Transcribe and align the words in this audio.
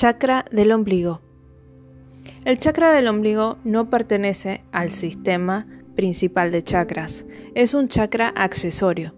Chakra 0.00 0.46
del 0.50 0.72
ombligo. 0.72 1.20
El 2.46 2.56
chakra 2.56 2.90
del 2.90 3.06
ombligo 3.06 3.58
no 3.64 3.90
pertenece 3.90 4.62
al 4.72 4.92
sistema 4.92 5.66
principal 5.94 6.50
de 6.52 6.62
chakras, 6.62 7.26
es 7.54 7.74
un 7.74 7.88
chakra 7.88 8.32
accesorio. 8.34 9.14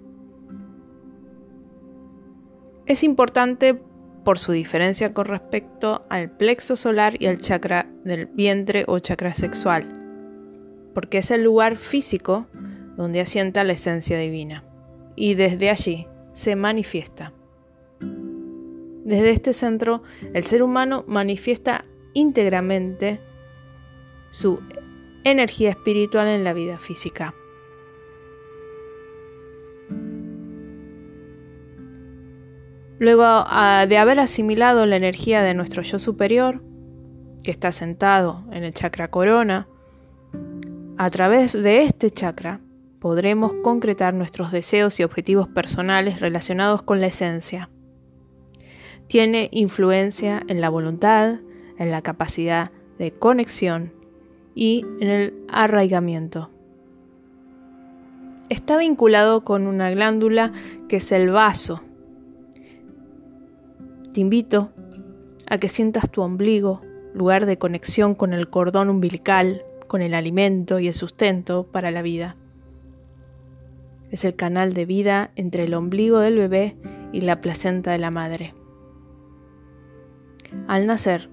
Es 2.86 3.04
importante 3.04 3.80
por 4.24 4.40
su 4.40 4.50
diferencia 4.50 5.14
con 5.14 5.26
respecto 5.26 6.04
al 6.10 6.36
plexo 6.36 6.74
solar 6.74 7.14
y 7.22 7.26
al 7.26 7.38
chakra 7.38 7.86
del 8.02 8.26
vientre 8.26 8.84
o 8.88 8.98
chakra 8.98 9.34
sexual, 9.34 9.86
porque 10.94 11.18
es 11.18 11.30
el 11.30 11.44
lugar 11.44 11.76
físico 11.76 12.48
donde 12.96 13.20
asienta 13.20 13.62
la 13.62 13.74
esencia 13.74 14.18
divina, 14.18 14.64
y 15.14 15.34
desde 15.34 15.70
allí 15.70 16.08
se 16.32 16.56
manifiesta. 16.56 17.32
Desde 19.04 19.30
este 19.30 19.52
centro, 19.52 20.02
el 20.32 20.44
ser 20.44 20.62
humano 20.62 21.04
manifiesta 21.06 21.84
íntegramente 22.12 23.20
su 24.30 24.60
energía 25.24 25.70
espiritual 25.70 26.28
en 26.28 26.44
la 26.44 26.52
vida 26.52 26.78
física. 26.78 27.34
Luego 32.98 33.24
de 33.88 33.98
haber 33.98 34.20
asimilado 34.20 34.86
la 34.86 34.94
energía 34.94 35.42
de 35.42 35.54
nuestro 35.54 35.82
yo 35.82 35.98
superior, 35.98 36.62
que 37.42 37.50
está 37.50 37.72
sentado 37.72 38.44
en 38.52 38.62
el 38.62 38.72
chakra 38.72 39.08
corona, 39.08 39.66
a 40.96 41.10
través 41.10 41.52
de 41.52 41.82
este 41.82 42.10
chakra 42.10 42.60
podremos 43.00 43.52
concretar 43.64 44.14
nuestros 44.14 44.52
deseos 44.52 45.00
y 45.00 45.02
objetivos 45.02 45.48
personales 45.48 46.20
relacionados 46.20 46.82
con 46.82 47.00
la 47.00 47.08
esencia. 47.08 47.68
Tiene 49.06 49.48
influencia 49.52 50.42
en 50.48 50.60
la 50.60 50.68
voluntad, 50.68 51.40
en 51.78 51.90
la 51.90 52.02
capacidad 52.02 52.70
de 52.98 53.12
conexión 53.12 53.92
y 54.54 54.84
en 55.00 55.08
el 55.08 55.34
arraigamiento. 55.48 56.50
Está 58.48 58.76
vinculado 58.76 59.44
con 59.44 59.66
una 59.66 59.90
glándula 59.90 60.52
que 60.88 60.96
es 60.96 61.10
el 61.12 61.30
vaso. 61.30 61.80
Te 64.12 64.20
invito 64.20 64.70
a 65.48 65.58
que 65.58 65.68
sientas 65.68 66.10
tu 66.10 66.20
ombligo, 66.22 66.82
lugar 67.14 67.46
de 67.46 67.58
conexión 67.58 68.14
con 68.14 68.32
el 68.32 68.50
cordón 68.50 68.90
umbilical, 68.90 69.64
con 69.88 70.02
el 70.02 70.14
alimento 70.14 70.78
y 70.78 70.88
el 70.88 70.94
sustento 70.94 71.64
para 71.64 71.90
la 71.90 72.02
vida. 72.02 72.36
Es 74.10 74.26
el 74.26 74.36
canal 74.36 74.74
de 74.74 74.84
vida 74.84 75.30
entre 75.36 75.64
el 75.64 75.72
ombligo 75.72 76.18
del 76.18 76.36
bebé 76.36 76.76
y 77.12 77.22
la 77.22 77.40
placenta 77.40 77.92
de 77.92 77.98
la 77.98 78.10
madre. 78.10 78.52
Al 80.68 80.86
nacer, 80.86 81.28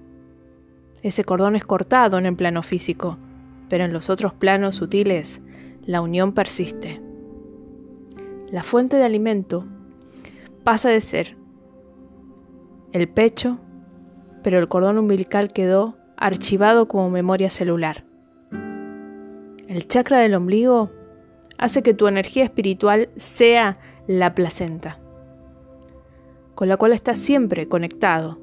ese 1.02 1.24
cordón 1.24 1.56
es 1.56 1.64
cortado 1.64 2.18
en 2.18 2.26
el 2.26 2.36
plano 2.36 2.62
físico, 2.62 3.16
pero 3.68 3.84
en 3.84 3.92
los 3.92 4.10
otros 4.10 4.34
planos 4.34 4.76
sutiles 4.76 5.40
la 5.86 6.00
unión 6.00 6.32
persiste. 6.32 7.00
La 8.50 8.62
fuente 8.62 8.96
de 8.96 9.04
alimento 9.04 9.64
pasa 10.64 10.90
de 10.90 11.00
ser 11.00 11.36
el 12.92 13.08
pecho, 13.08 13.58
pero 14.42 14.58
el 14.58 14.68
cordón 14.68 14.98
umbilical 14.98 15.52
quedó 15.52 15.96
archivado 16.16 16.88
como 16.88 17.10
memoria 17.10 17.48
celular. 17.48 18.04
El 19.68 19.86
chakra 19.86 20.18
del 20.18 20.34
ombligo 20.34 20.90
hace 21.56 21.82
que 21.82 21.94
tu 21.94 22.08
energía 22.08 22.44
espiritual 22.44 23.08
sea 23.16 23.76
la 24.06 24.34
placenta, 24.34 24.98
con 26.54 26.68
la 26.68 26.76
cual 26.76 26.92
estás 26.92 27.18
siempre 27.18 27.68
conectado. 27.68 28.38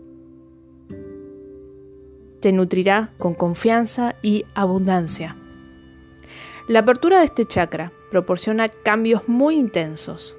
Te 2.48 2.54
nutrirá 2.54 3.12
con 3.18 3.34
confianza 3.34 4.16
y 4.22 4.46
abundancia. 4.56 5.36
La 6.70 6.80
apertura 6.80 7.20
de 7.20 7.26
este 7.26 7.44
chakra 7.44 7.92
proporciona 8.10 8.70
cambios 8.70 9.28
muy 9.28 9.58
intensos. 9.58 10.38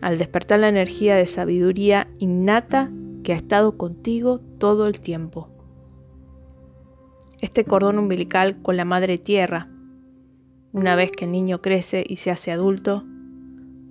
Al 0.00 0.16
despertar 0.16 0.60
la 0.60 0.70
energía 0.70 1.14
de 1.14 1.26
sabiduría 1.26 2.08
innata 2.20 2.90
que 3.22 3.34
ha 3.34 3.36
estado 3.36 3.76
contigo 3.76 4.38
todo 4.56 4.86
el 4.86 4.98
tiempo. 4.98 5.50
Este 7.42 7.66
cordón 7.66 7.98
umbilical 7.98 8.62
con 8.62 8.78
la 8.78 8.86
madre 8.86 9.18
tierra 9.18 9.68
una 10.72 10.96
vez 10.96 11.12
que 11.12 11.26
el 11.26 11.32
niño 11.32 11.60
crece 11.60 12.02
y 12.08 12.16
se 12.16 12.30
hace 12.30 12.50
adulto, 12.50 13.04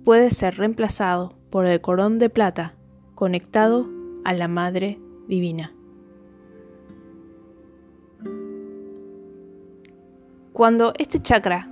puede 0.04 0.32
ser 0.32 0.56
reemplazado 0.56 1.36
por 1.48 1.66
el 1.66 1.80
cordón 1.80 2.18
de 2.18 2.28
plata 2.28 2.74
conectado 3.14 3.88
a 4.24 4.32
la 4.32 4.48
Madre 4.48 4.98
Divina. 5.32 5.72
Cuando 10.52 10.92
este 10.98 11.20
chakra 11.20 11.70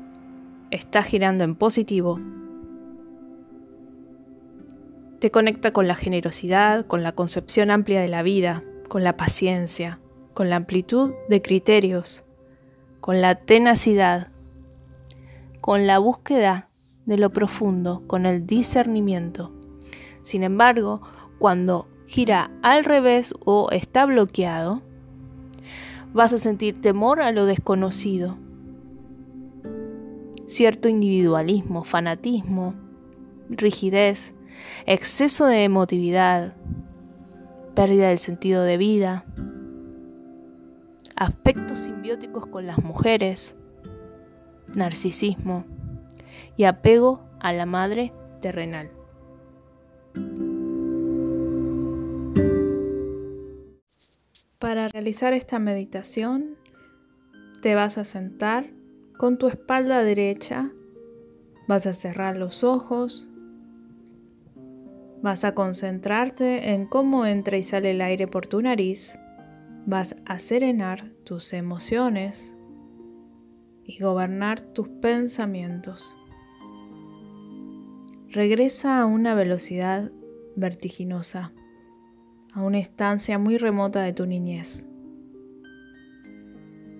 está 0.71 1.03
girando 1.03 1.44
en 1.44 1.54
positivo, 1.54 2.19
te 5.19 5.31
conecta 5.31 5.75
con 5.75 5.87
la 5.87 5.94
generosidad, 5.94 6.87
con 6.87 7.03
la 7.03 7.12
concepción 7.12 7.71
amplia 7.71 8.00
de 8.00 8.09
la 8.09 8.22
vida, 8.22 8.65
con 8.88 9.04
la 9.04 9.19
paciencia, 9.19 10.00
con 10.32 10.48
la 10.48 10.56
amplitud 10.56 11.12
de 11.28 11.42
criterios, 11.42 12.25
con 13.03 13.21
la 13.21 13.34
tenacidad 13.34 14.28
con 15.60 15.87
la 15.87 15.98
búsqueda 15.98 16.71
de 17.04 17.19
lo 17.19 17.28
profundo, 17.28 18.04
con 18.06 18.25
el 18.25 18.47
discernimiento. 18.47 19.53
Sin 20.22 20.44
embargo, 20.44 21.03
cuando 21.38 21.89
gira 22.10 22.50
al 22.60 22.84
revés 22.84 23.32
o 23.44 23.69
está 23.71 24.04
bloqueado, 24.04 24.82
vas 26.12 26.32
a 26.32 26.38
sentir 26.38 26.81
temor 26.81 27.21
a 27.22 27.31
lo 27.31 27.47
desconocido, 27.47 28.37
cierto 30.48 30.88
individualismo, 30.88 31.84
fanatismo, 31.84 32.75
rigidez, 33.48 34.34
exceso 34.87 35.47
de 35.47 35.62
emotividad, 35.62 36.54
pérdida 37.76 38.09
del 38.09 38.19
sentido 38.19 38.65
de 38.65 38.77
vida, 38.77 39.25
aspectos 41.15 41.78
simbióticos 41.78 42.44
con 42.47 42.66
las 42.66 42.82
mujeres, 42.82 43.54
narcisismo 44.75 45.65
y 46.56 46.65
apego 46.65 47.21
a 47.38 47.53
la 47.53 47.66
madre 47.66 48.12
terrenal. 48.41 48.91
Realizar 55.00 55.32
esta 55.32 55.58
meditación 55.58 56.58
te 57.62 57.74
vas 57.74 57.96
a 57.96 58.04
sentar 58.04 58.66
con 59.16 59.38
tu 59.38 59.48
espalda 59.48 60.02
derecha, 60.02 60.70
vas 61.66 61.86
a 61.86 61.94
cerrar 61.94 62.36
los 62.36 62.64
ojos, 62.64 63.26
vas 65.22 65.44
a 65.44 65.54
concentrarte 65.54 66.74
en 66.74 66.84
cómo 66.84 67.24
entra 67.24 67.56
y 67.56 67.62
sale 67.62 67.92
el 67.92 68.02
aire 68.02 68.26
por 68.26 68.46
tu 68.46 68.60
nariz, 68.60 69.18
vas 69.86 70.16
a 70.26 70.38
serenar 70.38 71.10
tus 71.24 71.54
emociones, 71.54 72.54
y 73.82 73.98
gobernar 74.00 74.60
tus 74.60 74.88
pensamientos. 74.88 76.14
Regresa 78.28 79.00
a 79.00 79.06
una 79.06 79.34
velocidad 79.34 80.12
vertiginosa, 80.56 81.54
a 82.52 82.62
una 82.62 82.78
estancia 82.78 83.38
muy 83.38 83.56
remota 83.58 84.02
de 84.02 84.12
tu 84.12 84.26
niñez. 84.26 84.86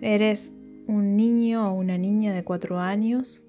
Eres 0.00 0.52
un 0.86 1.16
niño 1.16 1.70
o 1.70 1.74
una 1.74 1.98
niña 1.98 2.32
de 2.32 2.44
cuatro 2.44 2.78
años 2.78 3.42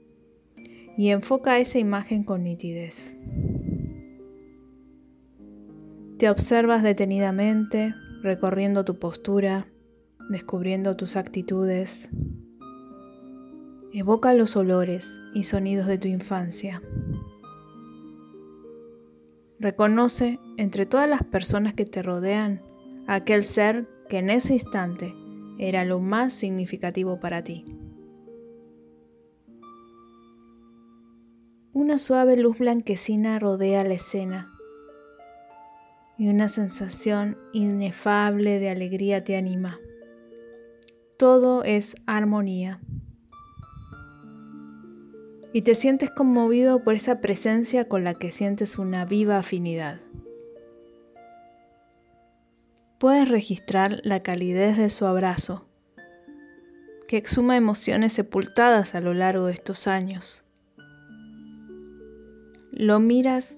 y 0.98 1.10
enfoca 1.10 1.60
esa 1.60 1.80
imagen 1.80 2.24
con 2.24 2.44
nitidez. 2.44 3.16
Te 6.18 6.30
observas 6.30 6.84
detenidamente, 6.84 7.94
recorriendo 8.22 8.86
tu 8.86 9.00
postura, 9.00 9.68
descubriendo 10.30 10.96
tus 10.96 11.16
actitudes, 11.16 12.10
Evoca 13.94 14.34
los 14.34 14.56
olores 14.56 15.20
y 15.34 15.44
sonidos 15.44 15.86
de 15.86 15.98
tu 15.98 16.08
infancia. 16.08 16.82
Reconoce 19.60 20.40
entre 20.56 20.86
todas 20.86 21.10
las 21.10 21.24
personas 21.24 21.74
que 21.74 21.86
te 21.86 22.02
rodean 22.02 22.62
aquel 23.06 23.44
ser 23.44 23.90
que 24.08 24.20
en 24.20 24.30
ese 24.30 24.54
instante 24.54 25.14
era 25.62 25.86
lo 25.86 26.00
más 26.00 26.34
significativo 26.34 27.20
para 27.20 27.44
ti. 27.44 27.64
Una 31.72 31.98
suave 31.98 32.36
luz 32.36 32.58
blanquecina 32.58 33.40
rodea 33.40 33.84
la 33.84 33.94
escena 33.94 34.50
y 36.18 36.28
una 36.28 36.50
sensación 36.50 37.38
inefable 37.54 38.60
de 38.60 38.70
alegría 38.70 39.24
te 39.24 39.38
anima. 39.38 39.80
Todo 41.18 41.64
es 41.64 41.96
armonía 42.08 42.82
y 45.54 45.62
te 45.62 45.76
sientes 45.76 46.10
conmovido 46.10 46.84
por 46.84 46.96
esa 46.96 47.22
presencia 47.22 47.88
con 47.88 48.04
la 48.04 48.16
que 48.16 48.32
sientes 48.32 48.78
una 48.78 49.06
viva 49.06 49.38
afinidad. 49.38 50.02
Puedes 53.02 53.28
registrar 53.28 54.00
la 54.04 54.20
calidez 54.20 54.78
de 54.78 54.92
su 54.92 55.08
abrazo, 55.08 55.66
que 57.08 57.18
exhuma 57.18 57.58
emociones 57.58 58.14
sepultadas 58.14 58.94
a 58.94 59.02
lo 59.02 59.16
largo 59.16 59.48
de 59.48 59.54
estos 59.54 59.88
años. 59.88 60.44
Lo 62.72 63.00
miras 63.00 63.58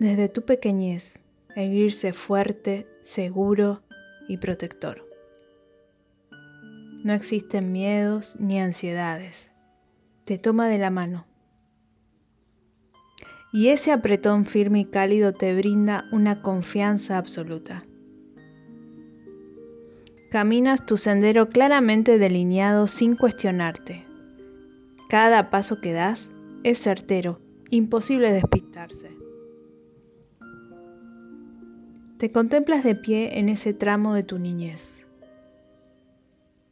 desde 0.00 0.28
tu 0.28 0.42
pequeñez, 0.42 1.20
erguirse 1.54 2.12
fuerte, 2.12 2.88
seguro 3.00 3.80
y 4.26 4.38
protector. 4.38 5.08
No 7.04 7.12
existen 7.12 7.70
miedos 7.70 8.34
ni 8.40 8.60
ansiedades. 8.60 9.52
Te 10.24 10.36
toma 10.36 10.66
de 10.66 10.78
la 10.78 10.90
mano. 10.90 11.28
Y 13.52 13.68
ese 13.68 13.92
apretón 13.92 14.46
firme 14.46 14.80
y 14.80 14.84
cálido 14.86 15.32
te 15.32 15.54
brinda 15.54 16.06
una 16.10 16.42
confianza 16.42 17.18
absoluta. 17.18 17.84
Caminas 20.30 20.86
tu 20.86 20.96
sendero 20.96 21.48
claramente 21.48 22.16
delineado 22.16 22.86
sin 22.86 23.16
cuestionarte. 23.16 24.04
Cada 25.08 25.50
paso 25.50 25.80
que 25.80 25.92
das 25.92 26.30
es 26.62 26.78
certero, 26.78 27.40
imposible 27.68 28.32
despistarse. 28.32 29.10
Te 32.18 32.30
contemplas 32.30 32.84
de 32.84 32.94
pie 32.94 33.40
en 33.40 33.48
ese 33.48 33.74
tramo 33.74 34.14
de 34.14 34.22
tu 34.22 34.38
niñez, 34.38 35.08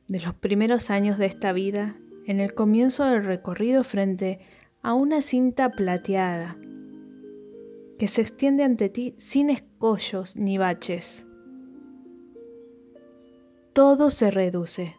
de 0.06 0.20
los 0.20 0.34
primeros 0.34 0.88
años 0.88 1.18
de 1.18 1.26
esta 1.26 1.52
vida, 1.52 1.96
en 2.26 2.38
el 2.38 2.54
comienzo 2.54 3.06
del 3.06 3.24
recorrido 3.24 3.82
frente 3.82 4.38
a 4.82 4.94
una 4.94 5.20
cinta 5.20 5.72
plateada 5.72 6.56
que 7.98 8.06
se 8.06 8.20
extiende 8.20 8.62
ante 8.62 8.88
ti 8.88 9.14
sin 9.16 9.50
escollos 9.50 10.36
ni 10.36 10.58
baches 10.58 11.24
todo 13.72 14.10
se 14.10 14.30
reduce 14.30 14.94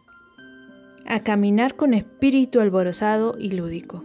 a 1.06 1.20
caminar 1.20 1.76
con 1.76 1.94
espíritu 1.94 2.60
alborozado 2.60 3.36
y 3.38 3.50
lúdico. 3.50 4.04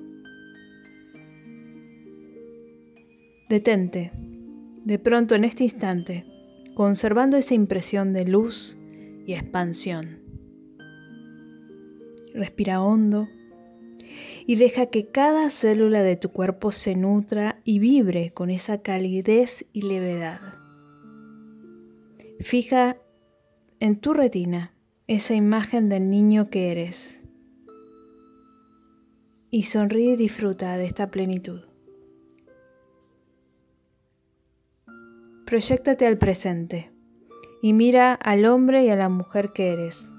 Detente, 3.49 4.11
de 4.83 4.97
pronto 4.97 5.35
en 5.35 5.43
este 5.43 5.63
instante, 5.63 6.25
conservando 6.73 7.37
esa 7.37 7.53
impresión 7.53 8.11
de 8.11 8.25
luz 8.25 8.77
y 9.25 9.33
expansión. 9.33 10.19
Respira 12.33 12.81
hondo 12.81 13.27
y 14.47 14.55
deja 14.55 14.87
que 14.87 15.07
cada 15.07 15.49
célula 15.49 16.03
de 16.03 16.17
tu 16.17 16.29
cuerpo 16.29 16.71
se 16.71 16.95
nutra 16.95 17.61
y 17.63 17.79
vibre 17.79 18.31
con 18.31 18.49
esa 18.49 18.81
calidez 18.81 19.65
y 19.73 19.83
levedad. 19.83 20.39
Fija 22.39 22.97
en 23.79 23.97
tu 23.97 24.13
retina 24.13 24.71
esa 25.07 25.35
imagen 25.35 25.89
del 25.89 26.09
niño 26.09 26.49
que 26.49 26.71
eres. 26.71 27.21
Y 29.51 29.63
sonríe 29.63 30.13
y 30.13 30.15
disfruta 30.15 30.77
de 30.77 30.85
esta 30.85 31.11
plenitud. 31.11 31.61
Proyéctate 35.45 36.07
al 36.07 36.17
presente 36.17 36.91
y 37.61 37.73
mira 37.73 38.13
al 38.13 38.45
hombre 38.45 38.83
y 38.83 38.89
a 38.89 38.95
la 38.95 39.09
mujer 39.09 39.51
que 39.53 39.73
eres. 39.73 40.09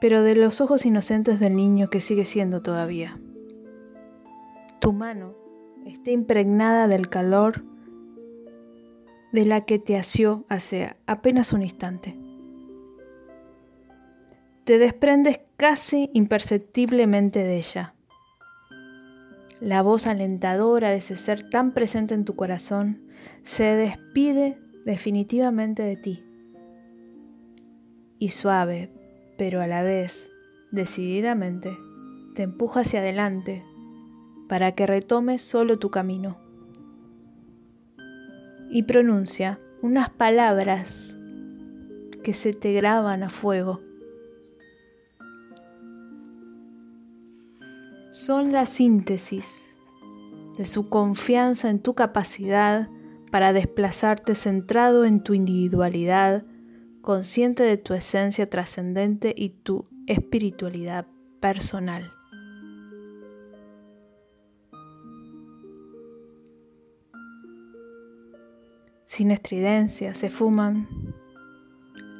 Pero 0.00 0.22
de 0.22 0.36
los 0.36 0.60
ojos 0.60 0.86
inocentes 0.86 1.40
del 1.40 1.56
niño 1.56 1.88
que 1.88 2.00
sigue 2.00 2.24
siendo 2.24 2.62
todavía. 2.62 3.18
Tu 4.78 4.92
mano 4.92 5.34
está 5.86 6.12
impregnada 6.12 6.86
del 6.86 7.08
calor 7.08 7.64
de 9.32 9.44
la 9.44 9.64
que 9.64 9.78
te 9.78 9.96
asió 9.96 10.44
hace 10.48 10.96
apenas 11.06 11.52
un 11.52 11.62
instante. 11.62 12.16
Te 14.64 14.78
desprendes 14.78 15.40
casi 15.56 16.10
imperceptiblemente 16.14 17.42
de 17.44 17.56
ella. 17.56 17.94
La 19.60 19.82
voz 19.82 20.06
alentadora 20.06 20.90
de 20.90 20.96
ese 20.96 21.16
ser 21.16 21.48
tan 21.50 21.72
presente 21.72 22.14
en 22.14 22.24
tu 22.24 22.36
corazón 22.36 23.02
se 23.42 23.64
despide 23.64 24.58
definitivamente 24.84 25.82
de 25.82 25.96
ti. 25.96 26.22
Y 28.18 28.30
suave, 28.30 28.92
pero 29.36 29.60
a 29.60 29.66
la 29.66 29.82
vez 29.82 30.30
decididamente, 30.70 31.76
te 32.34 32.42
empuja 32.42 32.80
hacia 32.80 33.00
adelante 33.00 33.64
para 34.48 34.72
que 34.72 34.86
retomes 34.86 35.42
solo 35.42 35.78
tu 35.78 35.90
camino 35.90 36.47
y 38.70 38.82
pronuncia 38.82 39.60
unas 39.82 40.10
palabras 40.10 41.16
que 42.22 42.34
se 42.34 42.52
te 42.52 42.72
graban 42.72 43.22
a 43.22 43.30
fuego. 43.30 43.80
Son 48.10 48.52
la 48.52 48.66
síntesis 48.66 49.46
de 50.56 50.66
su 50.66 50.88
confianza 50.88 51.70
en 51.70 51.80
tu 51.80 51.94
capacidad 51.94 52.88
para 53.30 53.52
desplazarte 53.52 54.34
centrado 54.34 55.04
en 55.04 55.22
tu 55.22 55.34
individualidad, 55.34 56.44
consciente 57.00 57.62
de 57.62 57.76
tu 57.76 57.94
esencia 57.94 58.50
trascendente 58.50 59.34
y 59.36 59.50
tu 59.50 59.86
espiritualidad 60.06 61.06
personal. 61.40 62.17
Sin 69.18 69.32
estridencia, 69.32 70.14
se 70.14 70.30
fuman 70.30 70.86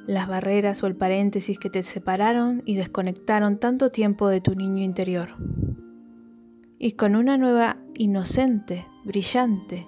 las 0.09 0.27
barreras 0.27 0.83
o 0.83 0.89
el 0.89 0.97
paréntesis 0.97 1.57
que 1.57 1.71
te 1.71 1.85
separaron 1.85 2.61
y 2.65 2.75
desconectaron 2.75 3.61
tanto 3.61 3.91
tiempo 3.91 4.27
de 4.27 4.41
tu 4.41 4.57
niño 4.57 4.83
interior. 4.83 5.29
Y 6.77 6.93
con 6.93 7.15
una 7.15 7.39
nueva 7.39 7.77
inocente, 7.95 8.85
brillante 9.05 9.87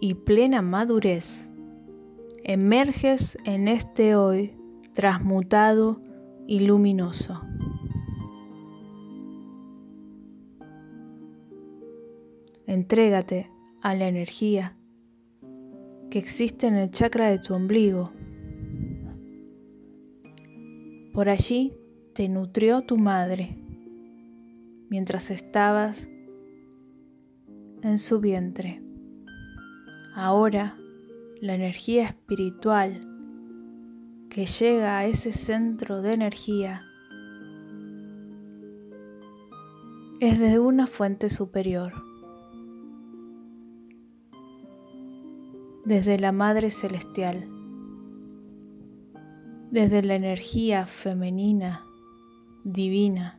y 0.00 0.14
plena 0.14 0.62
madurez, 0.62 1.50
emerges 2.44 3.36
en 3.44 3.68
este 3.68 4.16
hoy 4.16 4.56
transmutado 4.94 6.00
y 6.46 6.60
luminoso. 6.60 7.42
Entrégate 12.66 13.50
a 13.82 13.94
la 13.94 14.08
energía 14.08 14.75
existe 16.18 16.66
en 16.66 16.76
el 16.76 16.90
chakra 16.90 17.30
de 17.30 17.38
tu 17.38 17.54
ombligo. 17.54 18.10
Por 21.12 21.28
allí 21.28 21.72
te 22.14 22.28
nutrió 22.28 22.82
tu 22.82 22.96
madre 22.96 23.56
mientras 24.88 25.30
estabas 25.30 26.08
en 27.82 27.98
su 27.98 28.20
vientre. 28.20 28.82
Ahora 30.14 30.76
la 31.40 31.54
energía 31.54 32.06
espiritual 32.06 33.00
que 34.30 34.46
llega 34.46 34.98
a 34.98 35.06
ese 35.06 35.32
centro 35.32 36.02
de 36.02 36.12
energía 36.12 36.82
es 40.20 40.38
de 40.38 40.58
una 40.58 40.86
fuente 40.86 41.28
superior. 41.28 42.05
Desde 45.86 46.18
la 46.18 46.32
Madre 46.32 46.70
Celestial, 46.70 47.48
desde 49.70 50.02
la 50.02 50.16
energía 50.16 50.84
femenina, 50.84 51.84
divina. 52.64 53.38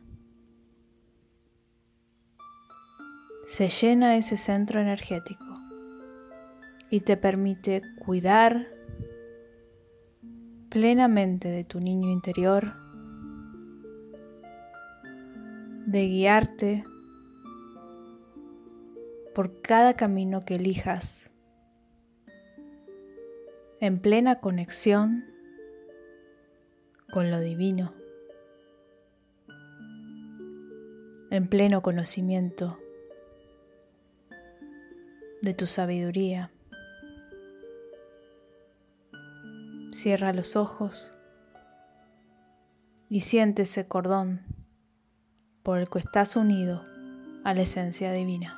Se 3.46 3.68
llena 3.68 4.16
ese 4.16 4.38
centro 4.38 4.80
energético 4.80 5.44
y 6.88 7.00
te 7.00 7.18
permite 7.18 7.82
cuidar 7.98 8.66
plenamente 10.70 11.48
de 11.48 11.64
tu 11.64 11.80
niño 11.80 12.10
interior, 12.10 12.72
de 15.84 16.08
guiarte 16.08 16.82
por 19.34 19.60
cada 19.60 19.92
camino 19.96 20.40
que 20.40 20.54
elijas 20.54 21.30
en 23.80 24.00
plena 24.00 24.40
conexión 24.40 25.24
con 27.12 27.30
lo 27.30 27.38
divino, 27.40 27.94
en 31.30 31.46
pleno 31.48 31.80
conocimiento 31.80 32.76
de 35.42 35.54
tu 35.54 35.66
sabiduría. 35.66 36.50
Cierra 39.92 40.32
los 40.32 40.56
ojos 40.56 41.12
y 43.08 43.20
siente 43.20 43.62
ese 43.62 43.86
cordón 43.86 44.40
por 45.62 45.78
el 45.78 45.88
que 45.88 46.00
estás 46.00 46.34
unido 46.34 46.84
a 47.44 47.54
la 47.54 47.62
esencia 47.62 48.12
divina. 48.12 48.57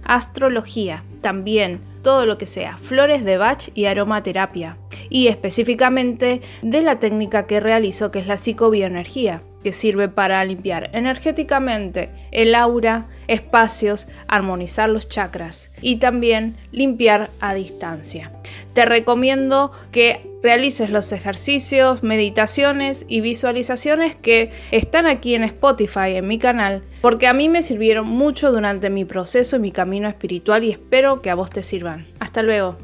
astrología, 0.03 1.03
también 1.21 1.79
todo 2.01 2.25
lo 2.25 2.37
que 2.37 2.47
sea 2.47 2.77
flores 2.77 3.23
de 3.23 3.37
Bach 3.37 3.69
y 3.73 3.85
aromaterapia, 3.85 4.77
y 5.09 5.27
específicamente 5.27 6.41
de 6.61 6.81
la 6.81 6.99
técnica 6.99 7.45
que 7.47 7.59
realizo 7.59 8.11
que 8.11 8.19
es 8.19 8.27
la 8.27 8.37
psicobioenergía 8.37 9.41
que 9.63 9.73
sirve 9.73 10.09
para 10.09 10.43
limpiar 10.43 10.89
energéticamente 10.93 12.09
el 12.31 12.55
aura, 12.55 13.05
espacios, 13.27 14.07
armonizar 14.27 14.89
los 14.89 15.07
chakras 15.07 15.71
y 15.81 15.97
también 15.97 16.55
limpiar 16.71 17.29
a 17.39 17.53
distancia. 17.53 18.31
Te 18.73 18.85
recomiendo 18.85 19.71
que 19.91 20.30
realices 20.43 20.89
los 20.89 21.11
ejercicios, 21.11 22.03
meditaciones 22.03 23.05
y 23.07 23.21
visualizaciones 23.21 24.15
que 24.15 24.51
están 24.71 25.05
aquí 25.05 25.35
en 25.35 25.43
Spotify, 25.43 26.15
en 26.15 26.27
mi 26.27 26.39
canal, 26.39 26.83
porque 27.01 27.27
a 27.27 27.33
mí 27.33 27.49
me 27.49 27.61
sirvieron 27.61 28.07
mucho 28.07 28.51
durante 28.51 28.89
mi 28.89 29.05
proceso 29.05 29.55
y 29.55 29.59
mi 29.59 29.71
camino 29.71 30.07
espiritual 30.07 30.63
y 30.63 30.71
espero 30.71 31.21
que 31.21 31.29
a 31.29 31.35
vos 31.35 31.51
te 31.51 31.63
sirvan. 31.63 32.07
Hasta 32.19 32.41
luego. 32.41 32.77